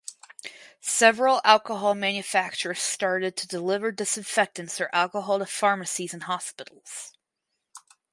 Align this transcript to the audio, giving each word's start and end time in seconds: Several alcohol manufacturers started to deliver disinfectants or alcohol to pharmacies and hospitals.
Several 0.81 1.41
alcohol 1.43 1.93
manufacturers 1.93 2.79
started 2.79 3.37
to 3.37 3.47
deliver 3.47 3.91
disinfectants 3.91 4.81
or 4.81 4.89
alcohol 4.91 5.37
to 5.37 5.45
pharmacies 5.45 6.11
and 6.11 6.23
hospitals. 6.23 7.13